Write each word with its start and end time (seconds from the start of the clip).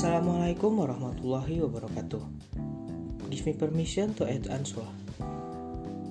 Assalamualaikum 0.00 0.80
warahmatullahi 0.80 1.60
wabarakatuh. 1.60 2.24
Give 3.28 3.44
me 3.44 3.52
permission 3.52 4.16
to 4.16 4.24
add 4.24 4.48
answer. 4.48 4.80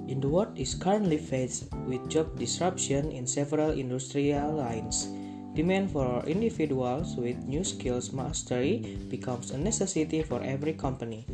In 0.05 0.21
the 0.21 0.29
world 0.29 0.53
is 0.53 0.77
currently 0.77 1.17
faced 1.17 1.73
with 1.89 2.05
job 2.05 2.29
disruption 2.37 3.09
in 3.09 3.25
several 3.25 3.73
industrial 3.73 4.53
lines. 4.61 5.09
Demand 5.57 5.89
for 5.89 6.21
individuals 6.29 7.17
with 7.17 7.41
new 7.49 7.65
skills 7.65 8.13
mastery 8.13 9.01
becomes 9.09 9.49
a 9.49 9.57
necessity 9.57 10.21
for 10.21 10.37
every 10.45 10.77
company. 10.77 11.25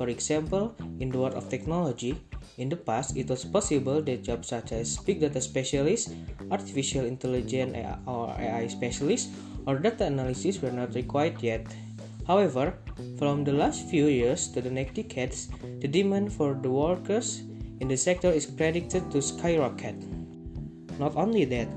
For 0.00 0.08
example, 0.08 0.72
in 1.04 1.12
the 1.12 1.20
world 1.20 1.36
of 1.36 1.52
technology, 1.52 2.16
in 2.56 2.72
the 2.72 2.80
past 2.80 3.20
it 3.20 3.28
was 3.28 3.44
possible 3.44 4.00
that 4.00 4.24
jobs 4.24 4.48
such 4.48 4.72
as 4.72 4.96
big 5.04 5.20
data 5.20 5.44
specialist, 5.44 6.16
artificial 6.48 7.04
intelligence 7.04 7.76
or 8.08 8.32
AI 8.32 8.64
specialist, 8.72 9.28
or 9.68 9.76
data 9.76 10.08
analysis 10.08 10.64
were 10.64 10.72
not 10.72 10.96
required 10.96 11.36
yet. 11.44 11.68
However, 12.28 12.76
from 13.16 13.42
the 13.42 13.56
last 13.56 13.88
few 13.88 14.04
years 14.04 14.52
to 14.52 14.60
the 14.60 14.68
next 14.68 15.00
decades, 15.00 15.48
the 15.80 15.88
demand 15.88 16.28
for 16.28 16.52
the 16.52 16.68
workers 16.68 17.40
in 17.80 17.88
the 17.88 17.96
sector 17.96 18.28
is 18.28 18.44
predicted 18.44 19.08
to 19.10 19.24
skyrocket. 19.24 19.96
Not 21.00 21.16
only 21.16 21.48
that, 21.48 21.72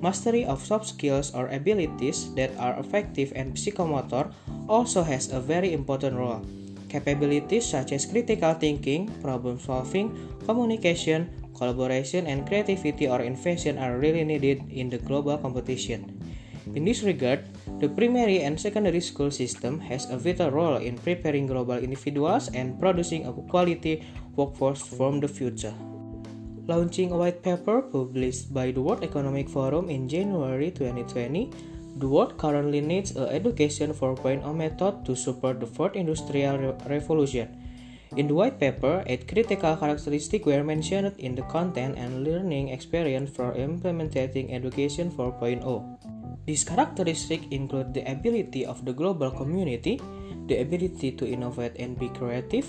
mastery 0.00 0.48
of 0.48 0.64
soft 0.64 0.88
skills 0.88 1.36
or 1.36 1.52
abilities 1.52 2.32
that 2.40 2.56
are 2.56 2.80
effective 2.80 3.36
and 3.36 3.52
psychomotor 3.52 4.32
also 4.64 5.04
has 5.04 5.28
a 5.28 5.44
very 5.44 5.76
important 5.76 6.16
role. 6.16 6.40
Capabilities 6.88 7.68
such 7.68 7.92
as 7.92 8.08
critical 8.08 8.54
thinking, 8.54 9.12
problem 9.20 9.60
solving, 9.60 10.08
communication, 10.48 11.28
collaboration, 11.52 12.26
and 12.26 12.48
creativity 12.48 13.08
or 13.08 13.20
invention 13.20 13.76
are 13.76 13.98
really 13.98 14.24
needed 14.24 14.64
in 14.72 14.88
the 14.88 14.98
global 14.98 15.36
competition. 15.36 16.16
In 16.74 16.84
this 16.86 17.02
regard, 17.02 17.42
the 17.82 17.88
primary 17.88 18.42
and 18.46 18.54
secondary 18.54 19.00
school 19.00 19.30
system 19.30 19.80
has 19.80 20.06
a 20.10 20.16
vital 20.16 20.50
role 20.50 20.76
in 20.76 20.96
preparing 20.96 21.46
global 21.46 21.76
individuals 21.76 22.48
and 22.54 22.78
producing 22.78 23.26
a 23.26 23.32
quality 23.50 24.06
workforce 24.36 24.80
from 24.80 25.18
the 25.18 25.26
future. 25.26 25.74
Launching 26.70 27.10
a 27.10 27.18
white 27.18 27.42
paper 27.42 27.82
published 27.82 28.54
by 28.54 28.70
the 28.70 28.80
World 28.80 29.02
Economic 29.02 29.48
Forum 29.48 29.90
in 29.90 30.08
January 30.08 30.70
2020, 30.70 31.50
the 31.98 32.08
world 32.08 32.38
currently 32.38 32.80
needs 32.80 33.10
an 33.16 33.26
education 33.28 33.92
4.0 33.92 34.46
method 34.54 35.04
to 35.04 35.16
support 35.16 35.58
the 35.58 35.66
fourth 35.66 35.96
industrial 35.96 36.78
revolution. 36.86 37.50
In 38.16 38.28
the 38.28 38.34
white 38.34 38.60
paper, 38.60 39.02
eight 39.06 39.26
critical 39.26 39.74
characteristics 39.74 40.46
were 40.46 40.62
mentioned 40.62 41.16
in 41.18 41.34
the 41.34 41.42
content 41.48 41.96
and 41.98 42.22
learning 42.24 42.68
experience 42.68 43.30
for 43.34 43.52
implementing 43.54 44.52
Education 44.52 45.10
4.0. 45.10 46.11
These 46.44 46.64
characteristics 46.64 47.46
include 47.50 47.94
the 47.94 48.02
ability 48.10 48.66
of 48.66 48.84
the 48.84 48.92
global 48.92 49.30
community, 49.30 50.00
the 50.46 50.58
ability 50.58 51.12
to 51.12 51.26
innovate 51.26 51.78
and 51.78 51.96
be 51.98 52.08
creative, 52.10 52.66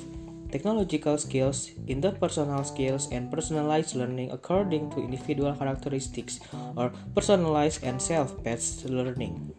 technological 0.51 1.17
skills, 1.17 1.73
interpersonal 1.89 2.61
skills, 2.61 3.09
and 3.09 3.33
personalized 3.33 3.95
learning 3.95 4.29
according 4.29 4.91
to 4.91 5.01
individual 5.01 5.57
characteristics 5.57 6.39
or 6.77 6.93
personalized 7.15 7.83
and 7.83 7.99
self-paced 7.99 8.85
learning. 8.85 9.49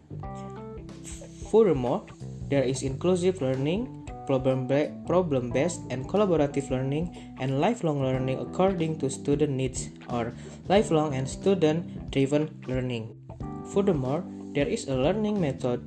Furthermore, 1.50 2.06
there 2.46 2.62
is 2.62 2.86
inclusive 2.86 3.42
learning, 3.42 4.06
problem-based 4.26 5.80
and 5.90 6.06
collaborative 6.06 6.70
learning, 6.70 7.34
and 7.40 7.60
lifelong 7.60 8.00
learning 8.00 8.38
according 8.38 8.96
to 8.98 9.10
student 9.10 9.52
needs 9.52 9.90
or 10.08 10.32
lifelong 10.68 11.14
and 11.14 11.28
student-driven 11.28 12.62
learning. 12.68 13.23
Furthermore, 13.72 14.24
there 14.52 14.68
is 14.68 14.88
a 14.88 14.96
learning 14.96 15.40
method 15.40 15.80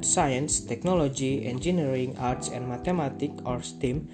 science, 0.00 0.60
technology, 0.60 1.46
engineering, 1.46 2.16
arts, 2.18 2.48
and 2.48 2.68
mathematics 2.68 3.42
or 3.44 3.62
STEAM, 3.62 4.06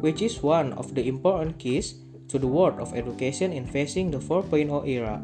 which 0.00 0.22
is 0.22 0.42
one 0.42 0.72
of 0.74 0.94
the 0.94 1.06
important 1.08 1.58
keys 1.58 1.98
to 2.28 2.38
the 2.38 2.46
world 2.46 2.78
of 2.78 2.94
education 2.94 3.52
in 3.52 3.66
facing 3.66 4.10
the 4.10 4.18
4.0 4.18 4.86
era. 4.86 5.20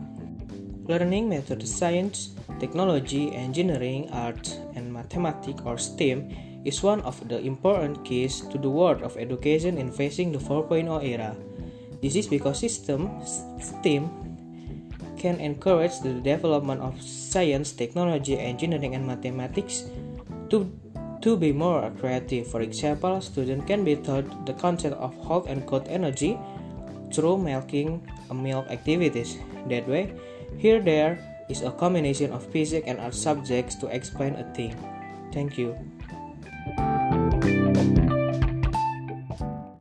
Learning 0.89 1.29
method 1.29 1.67
science, 1.67 2.35
technology, 2.59 3.33
engineering, 3.35 4.09
arts, 4.11 4.59
and 4.75 4.93
mathematics 4.93 5.63
or 5.65 5.79
STEAM 5.79 6.35
is 6.65 6.83
one 6.83 7.01
of 7.03 7.17
the 7.29 7.39
important 7.41 8.05
keys 8.05 8.41
to 8.53 8.59
the 8.59 8.69
world 8.69 9.03
of 9.03 9.17
education 9.17 9.79
in 9.79 9.91
facing 9.93 10.33
the 10.33 10.39
4.0 10.39 11.05
era. 11.05 11.37
This 12.03 12.17
is 12.17 12.27
because 12.27 12.61
system 12.61 13.09
STEAM 13.61 14.30
can 15.21 15.37
encourage 15.37 16.01
the 16.01 16.17
development 16.25 16.81
of 16.81 16.97
science, 16.97 17.77
technology, 17.77 18.41
engineering, 18.41 18.97
and 18.97 19.07
mathematics 19.07 19.85
to, 20.49 20.65
to 21.21 21.37
be 21.37 21.53
more 21.53 21.93
creative. 22.01 22.49
For 22.49 22.65
example, 22.65 23.21
students 23.21 23.69
can 23.69 23.85
be 23.85 23.97
taught 23.97 24.47
the 24.47 24.55
concept 24.55 24.97
of 24.97 25.13
hot 25.21 25.45
and 25.47 25.67
cold 25.69 25.87
energy 25.89 26.41
through 27.13 27.37
milking 27.37 28.01
uh, 28.31 28.35
milk 28.35 28.67
activities. 28.71 29.37
That 29.69 29.87
way, 29.87 30.17
here 30.57 30.81
there 30.81 31.21
is 31.51 31.61
a 31.61 31.71
combination 31.71 32.33
of 32.33 32.47
physics 32.49 32.89
and 32.89 32.99
art 32.99 33.15
subjects 33.15 33.75
to 33.85 33.93
explain 33.93 34.37
a 34.41 34.45
thing. 34.55 34.73
Thank 35.33 35.59
you. 35.59 35.77